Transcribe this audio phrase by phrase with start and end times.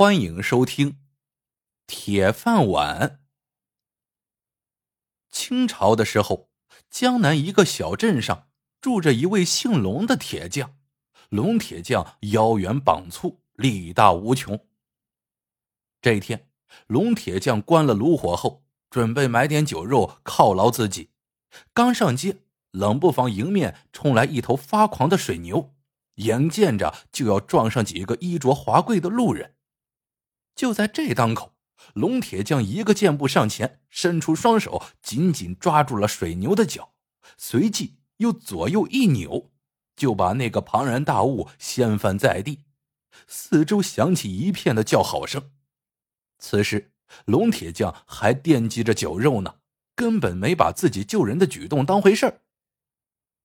[0.00, 0.92] 欢迎收听
[1.86, 3.06] 《铁饭碗》。
[5.30, 6.48] 清朝的时候，
[6.88, 8.48] 江南一个小镇上
[8.80, 10.78] 住着一位姓龙的铁匠。
[11.28, 14.66] 龙铁匠腰圆膀粗，力大无穷。
[16.00, 16.48] 这一天，
[16.86, 21.10] 龙铁匠关了炉火后，准备买点酒肉犒劳自己。
[21.74, 22.38] 刚上街，
[22.70, 25.74] 冷不防迎面冲来一头发狂的水牛，
[26.14, 29.56] 眼见着就要撞上几个衣着华贵的路人。
[30.60, 31.54] 就在这当口，
[31.94, 36.92] 龙铁匠一个箭步上前，伸出双手，紧紧抓住了水牛的脚，
[37.38, 39.50] 随即又左右一扭，
[39.96, 42.66] 就把那个庞然大物掀翻在地。
[43.26, 45.50] 四周响起一片的叫好声。
[46.38, 46.92] 此时，
[47.24, 49.54] 龙铁匠还惦记着酒肉呢，
[49.96, 52.42] 根本没把自己救人的举动当回事儿。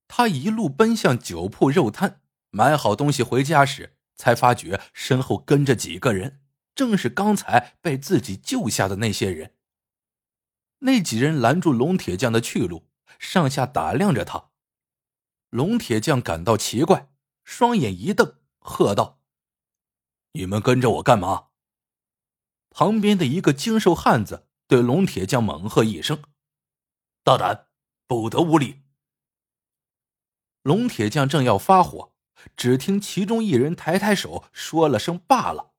[0.09, 6.41] 他一路奔向酒铺肉摊，买好东西回家时，才发觉身后跟着几个人。
[6.75, 9.55] 正是刚才被自己救下的那些人。
[10.79, 14.51] 那几人拦住龙铁匠的去路，上下打量着他。
[15.49, 17.09] 龙铁匠感到奇怪，
[17.43, 19.21] 双眼一瞪，喝道
[20.33, 21.47] ：“你们跟着我干嘛？”
[22.69, 26.21] 旁边的一个精瘦汉子对龙铁匠猛喝一声
[27.23, 27.67] ：“大胆，
[28.05, 28.83] 不得无礼！”
[30.61, 32.13] 龙铁匠正要发火，
[32.57, 35.73] 只听其中一人抬抬手，说了声“罢了”。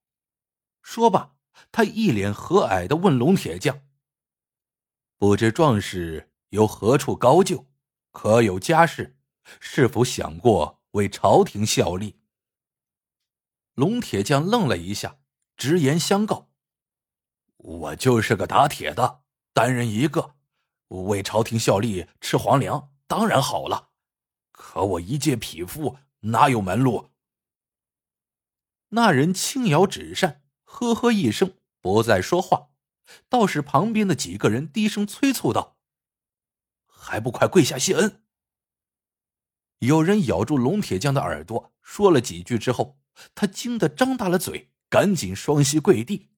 [0.86, 1.34] 说罢，
[1.72, 3.82] 他一脸和蔼的问龙铁匠
[5.18, 7.66] ：“不知壮士由何处高就，
[8.12, 9.18] 可有家室？
[9.58, 12.20] 是否想过为朝廷效力？”
[13.74, 15.18] 龙铁匠愣了一下，
[15.56, 16.52] 直言相告
[17.58, 20.36] ：“我就是个打铁的，单人一个，
[20.86, 23.90] 为朝廷效力，吃皇粮当然好了。
[24.52, 27.10] 可我一介匹夫，哪有门路？”
[28.90, 30.44] 那人轻摇纸扇。
[30.78, 32.68] 呵呵一声，不再说话。
[33.30, 35.78] 倒是旁边的几个人低声催促道
[36.84, 38.22] ：“还不快跪下谢恩！”
[39.80, 42.98] 有人咬住龙铁匠的耳朵，说了几句之后，
[43.34, 46.28] 他惊得张大了嘴，赶紧双膝跪地。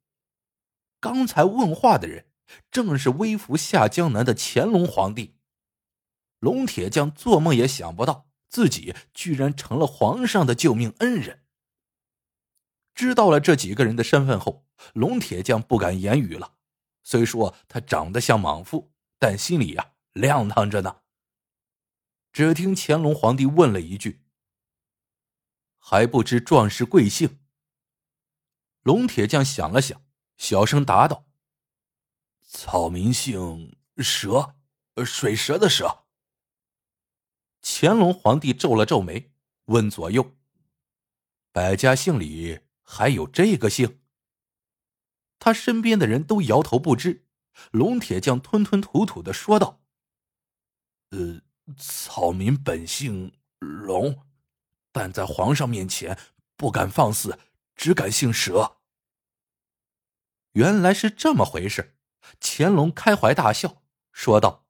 [1.01, 2.27] 刚才问话的人
[2.71, 5.35] 正是微服下江南的乾隆皇帝。
[6.39, 11.43] 龙铁匠做梦也想不到，自己居然成了皇上的救命恩人。
[12.99, 16.57] 知道了这几个人的身份后，龙铁匠不敢言语了。
[17.05, 21.03] 虽说他长得像莽夫，但心里呀亮堂着呢。
[22.33, 24.25] 只听乾隆皇帝问了一句
[25.79, 27.39] ：“还不知壮士贵姓？”
[28.83, 30.03] 龙铁匠想了想，
[30.37, 31.29] 小声答道
[32.43, 34.57] ：“草民姓蛇，
[35.07, 36.07] 水蛇的蛇。”
[37.63, 39.31] 乾隆皇帝皱了皱眉，
[39.67, 40.37] 问左右
[41.53, 42.59] ：“百家姓里？”
[42.91, 44.01] 还有这个姓。
[45.39, 47.27] 他身边的人都摇头不知。
[47.71, 49.83] 龙铁匠吞吞吐吐的说道
[51.11, 51.43] ：“呃，
[51.77, 54.27] 草民本姓龙，
[54.91, 56.19] 但在皇上面前
[56.57, 57.39] 不敢放肆，
[57.77, 58.79] 只敢姓蛇。”
[60.53, 61.99] 原来是这么回事。
[62.41, 63.83] 乾隆开怀大笑，
[64.13, 64.67] 说道：“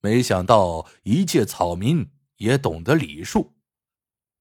[0.00, 3.56] 没想到一介草民也懂得礼数，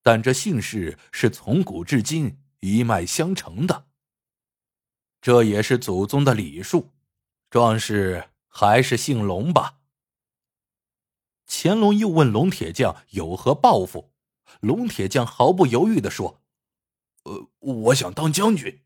[0.02, 3.88] 但这姓氏是从古至今。”一脉相承的，
[5.22, 6.92] 这也是祖宗的礼数。
[7.50, 9.80] 壮士还是姓龙吧。
[11.48, 14.12] 乾隆又问龙铁匠有何抱负，
[14.60, 16.42] 龙铁匠毫不犹豫的说
[17.24, 18.84] ：“呃，我想当将军。”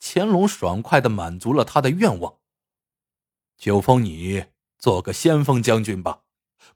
[0.00, 2.38] 乾隆爽快的满足了他的愿望，
[3.58, 4.46] 就封你
[4.78, 6.22] 做个先锋将军吧，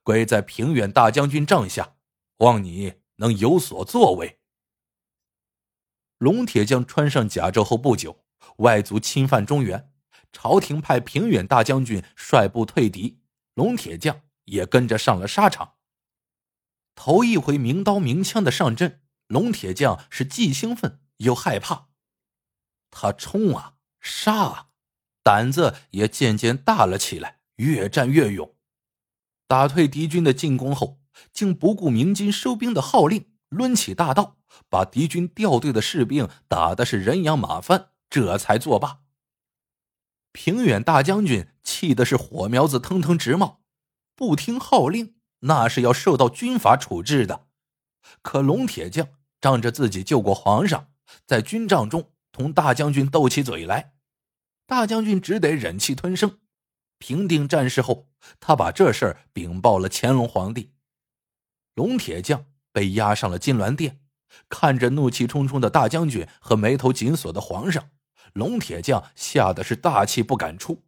[0.02, 1.96] 归在平远大将军帐下，
[2.38, 4.39] 望你能有所作为。
[6.20, 8.22] 龙铁匠穿上甲胄后不久，
[8.58, 9.90] 外族侵犯中原，
[10.30, 13.22] 朝廷派平远大将军率部退敌，
[13.54, 15.76] 龙铁匠也跟着上了沙场。
[16.94, 21.88] 头一回明刀明枪的上阵，龙铁匠是既兴奋又害怕。
[22.90, 24.66] 他冲啊，杀啊，
[25.22, 28.54] 胆子也渐渐大了起来，越战越勇。
[29.46, 31.00] 打退敌军的进攻后，
[31.32, 34.38] 竟不顾明军收兵的号令，抡起大刀。
[34.68, 39.00] 把敌军掉队的士兵打的是人仰马翻，这才作罢。
[40.32, 43.62] 平远大将军气的是火苗子腾腾直冒，
[44.16, 47.46] 不听号令那是要受到军法处置的。
[48.22, 49.08] 可龙铁匠
[49.40, 50.88] 仗着自己救过皇上，
[51.26, 53.94] 在军帐中同大将军斗起嘴来，
[54.66, 56.40] 大将军只得忍气吞声。
[56.98, 58.08] 平定战事后，
[58.40, 60.74] 他把这事儿禀报了乾隆皇帝。
[61.74, 62.44] 龙铁匠
[62.80, 64.00] 被押上了金銮殿。
[64.48, 67.90] 看着怒气冲冲的大将军和眉头紧锁的皇上，
[68.32, 70.84] 龙铁匠吓得是大气不敢出。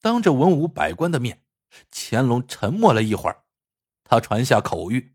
[0.00, 1.42] 当着文武百官的面，
[1.90, 3.42] 乾隆沉默了一会儿，
[4.02, 5.10] 他传下口谕：“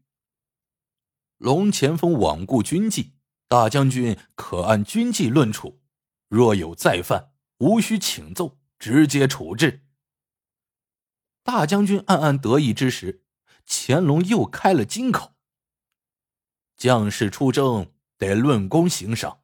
[1.40, 3.14] 龙前锋罔顾军纪，
[3.48, 5.82] 大将军可按军纪论处，
[6.28, 9.88] 若有再犯，无需请奏，直接处置。”
[11.42, 13.24] 大将军暗暗得意之时，
[13.66, 15.36] 乾隆又开了金口
[16.80, 19.42] ：“将士出征得论功行赏，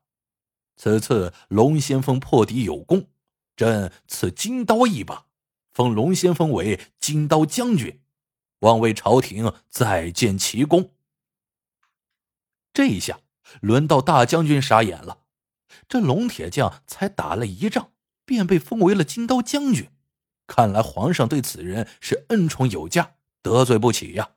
[0.76, 3.10] 此次龙先锋破敌有功，
[3.56, 5.28] 朕赐金刀一把。”
[5.76, 8.02] 封龙先锋为金刀将军，
[8.60, 10.94] 望为朝廷再建奇功。
[12.72, 13.20] 这一下
[13.60, 15.24] 轮到大将军傻眼了，
[15.90, 17.92] 这龙铁匠才打了一仗，
[18.24, 19.90] 便被封为了金刀将军，
[20.48, 24.35] 看来皇上对此人是恩宠有加，得罪不起呀。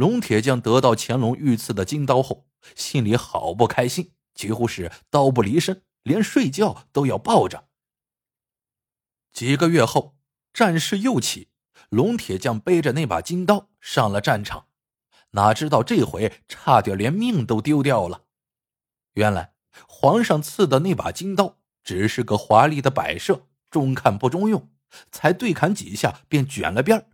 [0.00, 7.68] 龙铁匠得到乾隆御赐的金刀后，心里好不开心，几乎是刀不离身，连睡觉都要抱着。
[9.30, 10.16] 几个月后，
[10.54, 11.48] 战事又起，
[11.90, 14.68] 龙铁匠背着那把金刀上了战场，
[15.32, 18.24] 哪知道这回差点连命都丢掉了。
[19.12, 19.52] 原来
[19.86, 24.70] 皇上赐的那把金刀只是个华丽的摆设，中看不中用，
[25.12, 27.09] 才对砍几下便卷了边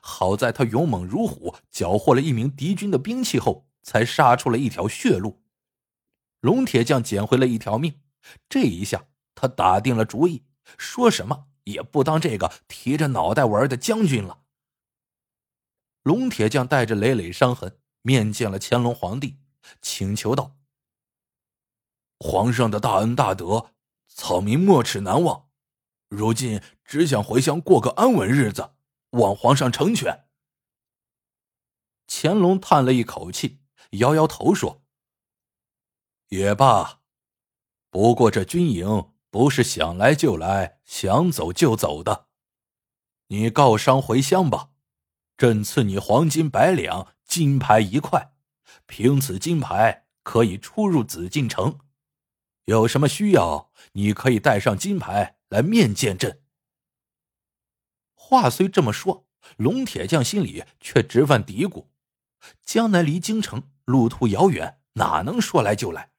[0.00, 5.42] 好在他勇猛如虎，缴获了一名敌军的兵器后，才杀出了一条血路。
[6.40, 8.00] 龙铁匠捡回了一条命，
[8.48, 10.44] 这一下他打定了主意，
[10.78, 11.46] 说什么。
[11.64, 14.40] 也不当这个提着脑袋玩的将军了。
[16.02, 19.38] 龙铁匠带着累累伤痕面见了乾隆皇帝，
[19.80, 20.56] 请求道
[22.18, 23.70] ：“皇上的大恩大德，
[24.08, 25.50] 草民没齿难忘。
[26.08, 28.72] 如今只想回乡过个安稳日子，
[29.12, 30.26] 望皇上成全。”
[32.06, 33.60] 乾隆叹了一口气，
[33.92, 34.82] 摇摇头说
[36.28, 37.00] ：“也罢，
[37.88, 42.26] 不过这军营……”不是想来就来，想走就走的。
[43.28, 44.72] 你告伤回乡吧，
[45.38, 48.34] 朕赐你黄金百两，金牌一块，
[48.84, 51.78] 凭此金牌可以出入紫禁城。
[52.66, 56.41] 有什么需要，你可以带上金牌来面见朕。
[58.32, 59.26] 话虽这么说，
[59.58, 61.88] 龙铁匠心里却直犯嘀咕：
[62.64, 66.12] 江南离京城路途遥远，哪能说来就来？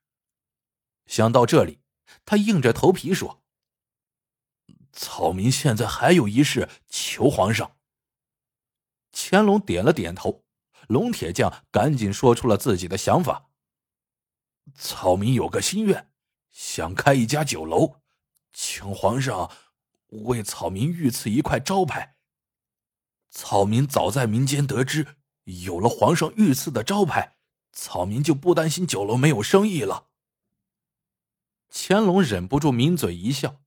[1.07, 1.79] 想到这里。
[2.23, 3.41] 他硬着头皮说
[4.93, 7.77] ：“草民现在还有一事求皇上。”
[9.11, 10.43] 乾隆点了点头，
[10.87, 13.49] 龙铁匠赶紧说出了自己的想法
[14.77, 16.11] ：“草民有个心愿，
[16.51, 18.01] 想开一家酒楼，
[18.51, 19.49] 请皇上
[20.21, 22.15] 为草民御赐一块招牌。
[23.29, 25.07] 草民早在民间得知，
[25.45, 27.35] 有了皇上御赐的招牌，
[27.71, 30.07] 草民就不担心酒楼没有生意了。”
[31.75, 33.61] 乾隆忍不住抿嘴一笑，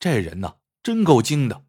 [0.00, 1.66] 这人呐，真够精的。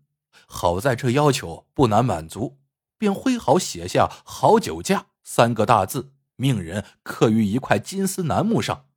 [0.47, 2.57] 好在这要求不难满足，
[2.97, 8.87] 便挥毫写下“好酒家”三个大字，命人刻于一块金丝楠木上，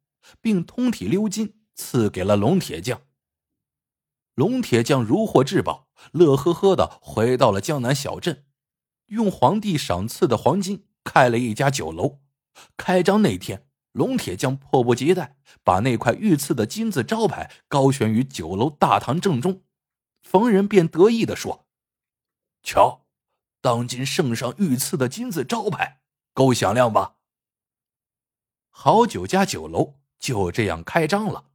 [0.40, 3.00] 并通体鎏金赐给了龙铁匠。
[4.36, 8.44] 龙铁匠如获至宝，乐呵呵的回到了江南小镇，
[9.06, 12.20] 用皇帝赏赐的黄金开了一家酒楼。
[12.76, 13.66] 开张那天。
[13.92, 19.62] 龙铁匠迫不及待，把那块御赐的金字招牌高悬于酒楼大堂正中。
[20.22, 21.66] 逢人便得意的说
[22.62, 23.06] ：“瞧，
[23.62, 26.02] 当今圣上御赐的金字招牌，
[26.34, 27.16] 够响亮吧？”
[28.68, 31.46] 好酒家酒楼就这样开张了。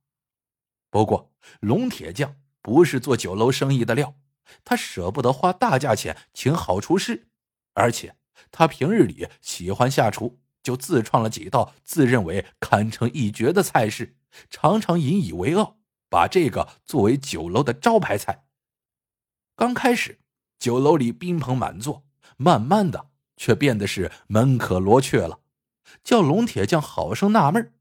[0.90, 4.16] 不过，龙铁匠不是做酒楼生意的料，
[4.64, 7.28] 他舍不得花大价钱请好厨师，
[7.74, 8.16] 而且
[8.52, 10.40] 他平日里喜欢下厨。
[10.64, 14.16] 就自创了几道自认为堪称一绝的菜式，
[14.48, 18.46] 常常引以为傲，把这个作为酒楼的招牌菜。
[19.56, 20.20] 刚开始，
[20.60, 22.06] 酒楼里宾朋满座，
[22.38, 25.40] 慢慢的却变得是门可罗雀了，
[26.04, 27.74] 叫龙铁匠好生纳闷。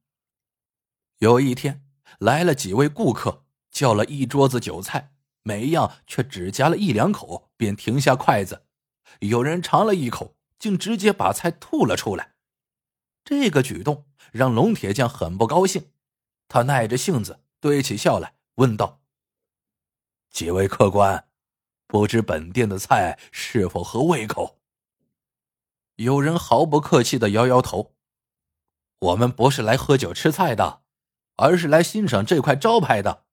[1.19, 1.85] 有一天，
[2.19, 3.45] 来了几位顾客，
[3.81, 8.67] 叫了一桌子酒菜，每一样却只夹了一两口，便停下筷子。
[9.21, 12.35] 有人尝了一口，竟直接把菜吐了出来。
[13.25, 15.93] 这个举动让龙铁匠很不高兴，
[16.47, 19.01] 他耐着性子堆起笑来，问道
[20.29, 21.29] ：“几位客官，
[21.87, 24.61] 不知本店的菜是否合胃口？”
[25.97, 27.95] 有人毫不客气的摇摇头
[29.01, 30.83] ：“我们不是来喝酒吃菜的，
[31.37, 33.25] 而是来欣赏这块招牌的。”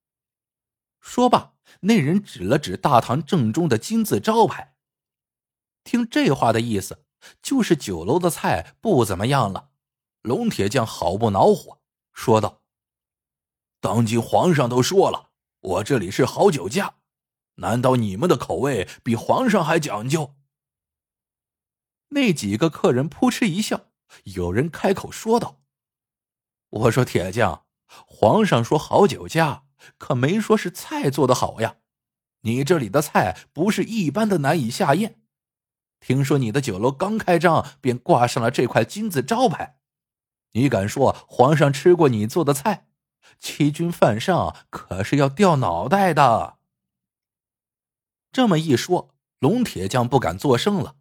[1.08, 4.76] 说罢，那人指了指大堂正中的金字招牌。
[5.86, 7.06] 听这话的意思，
[7.42, 9.70] 就是酒楼的菜不怎么样了。
[10.22, 11.80] 龙铁匠好不恼火，
[12.12, 12.62] 说道
[13.80, 15.30] ：“当今皇上都说了，
[15.62, 16.96] 我这里是好酒家，
[17.56, 20.36] 难道你们的口味比皇上还讲究？”
[22.12, 23.92] 那几个客人扑哧一笑，
[24.26, 25.62] 有人开口说道
[26.70, 27.66] ：“我说铁匠，
[28.06, 29.64] 皇上说好酒家，
[29.98, 31.78] 可没说是菜做的好呀。
[32.42, 35.20] 你这里的菜不是一般的难以下咽。
[36.00, 39.80] 听说你的酒楼刚开张便挂上了这块金字招牌，
[40.54, 42.88] 你敢说皇上吃过你做的菜？
[43.40, 46.58] 欺君犯上可是要掉脑袋的。”
[48.32, 50.98] 这么一说，龙铁匠不敢作声了。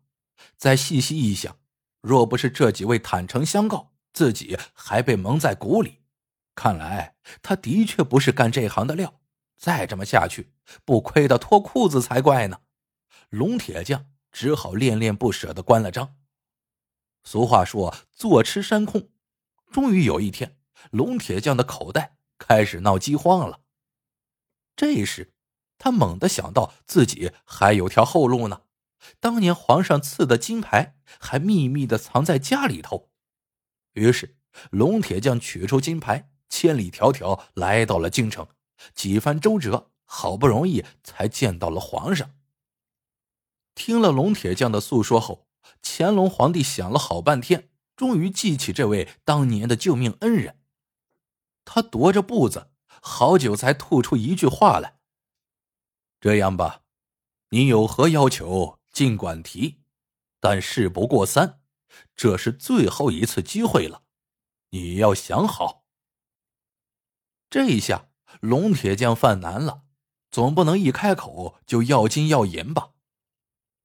[0.57, 1.59] 再细细一想，
[2.01, 6.01] 若不是这几位坦诚相告，自己还被蒙在鼓里。
[6.55, 9.21] 看来他的确不是干这行的料。
[9.57, 10.53] 再这么下去，
[10.85, 12.61] 不亏得脱裤子才怪呢。
[13.31, 16.17] 龙铁匠只好恋恋不舍的关了张。
[17.25, 19.09] 俗话说“坐吃山空”，
[19.73, 20.59] 终于有一天，
[20.91, 23.61] 龙铁匠的口袋开始闹饥荒了。
[24.77, 25.33] 这时，
[25.79, 28.63] 他猛地想到自己还有条后路呢。
[29.21, 33.11] 当年皇上赐的金牌还秘密的藏在家里头，
[33.95, 34.37] 于是
[34.71, 38.47] 龙铁匠取出金牌，千里迢迢来到了京城，
[38.95, 42.31] 几番周折，好不容易才见到了皇上。
[43.75, 45.47] 听了龙铁匠的诉说后，
[45.83, 50.61] 乾隆皇帝想了好半天，终于记起这位当年的救命恩人。
[51.65, 52.71] 他踱着步子，
[53.03, 54.99] 好久才吐出一句话来
[56.21, 56.83] ：“这样吧，
[57.51, 59.83] 你有何要求？”尽管提，
[60.41, 61.61] 但事不过三，
[62.15, 64.05] 这是最后一次机会了，
[64.71, 65.85] 你要想好。
[67.49, 68.09] 这一下，
[68.41, 69.83] 龙铁匠犯难了，
[70.31, 72.91] 总不能一开口就要金要银吧？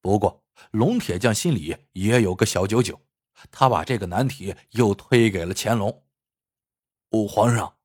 [0.00, 3.00] 不过，龙铁匠心里也有个小九九，
[3.50, 6.04] 他把这个难题又推给了乾隆。
[7.10, 7.76] 哦，皇上，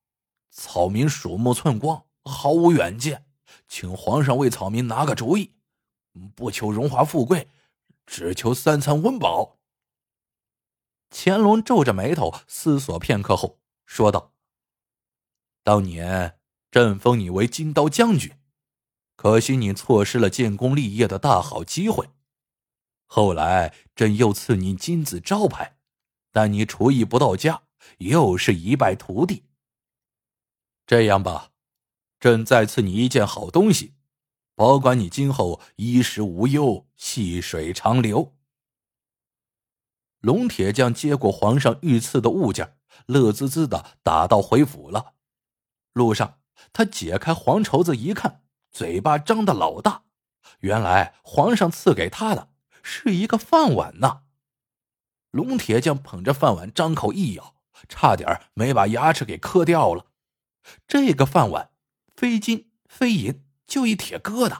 [0.49, 3.25] 草民鼠目寸光，毫无远见，
[3.67, 5.53] 请皇上为草民拿个主意。
[6.35, 7.49] 不求荣华富贵，
[8.05, 9.59] 只求三餐温饱。
[11.11, 14.33] 乾隆皱着眉头思索片刻后说道
[15.67, 16.39] ：“当年
[16.71, 18.31] 朕封你为金刀将军，
[19.17, 22.09] 可惜你错失了建功立业的大好机会。
[23.05, 25.77] 后来朕又赐你金字招牌，
[26.31, 27.63] 但你厨艺不到家，
[27.97, 29.43] 又是一败涂地。
[30.85, 31.51] 这样吧，
[32.17, 33.95] 朕再赐你一件好东西。”
[34.55, 38.37] 保管你今后衣食无忧，细水长流。
[40.21, 45.15] 龙铁匠接过皇上御赐的物件，乐滋滋的打道回府了。
[45.97, 46.39] 路上，
[46.71, 50.03] 他解开黄绸子一看，嘴巴张得老大。
[50.59, 52.51] 原来皇上赐给他的
[52.81, 54.21] 是一个饭碗呢。
[55.31, 57.55] 龙铁匠捧着饭碗，张口一咬，
[57.89, 60.05] 差点没把牙齿给磕掉了。
[60.87, 61.71] 这个饭碗，
[62.15, 63.43] 非金非银。
[63.67, 64.59] 就一铁疙瘩，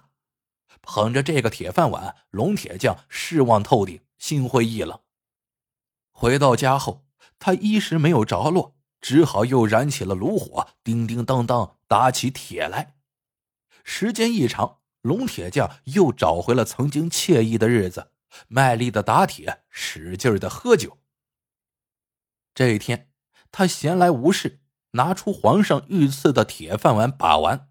[0.82, 5.00] 捧着这个铁饭碗，龙铁匠失望透顶，心灰意冷。
[6.12, 7.06] 回到家后，
[7.40, 12.96] 他一时没有着落，只好又燃起了炉火，叮叮当当打起铁来。
[13.84, 18.12] 时间一长，龙铁匠又找回了曾经惬意的日子，
[18.48, 20.98] 卖力的打铁，使劲的喝酒。
[22.54, 23.12] 这一天，
[23.52, 24.62] 他闲来无事，
[24.92, 27.70] 拿出皇上御赐的铁饭碗把玩。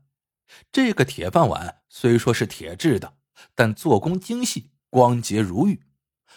[0.71, 3.19] 这个铁饭碗虽说是铁制的，
[3.55, 5.83] 但做工精细，光洁如玉。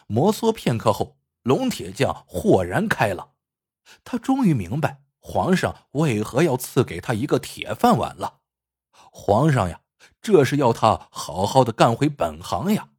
[0.07, 3.33] 摩挲片刻后，龙铁匠豁然开朗，
[4.03, 8.41] 他终于明白皇上为何要赐给他一个铁饭碗了。
[8.91, 9.81] 皇上呀，
[10.21, 12.89] 这是要他好好的干回本行呀，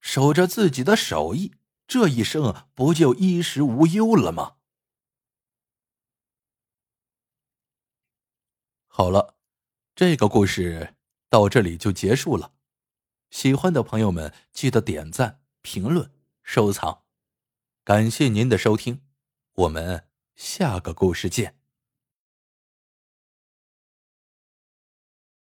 [0.00, 1.54] 守着自己的手艺，
[1.86, 4.56] 这一生不就衣食无忧了吗？
[8.86, 9.34] 好了。
[9.98, 10.94] 这个故事
[11.30, 12.52] 到这里就结束了，
[13.30, 17.04] 喜欢的朋友们记得点赞、评论、收藏，
[17.82, 19.05] 感谢您的收听，
[19.56, 21.54] 我们下个故事见。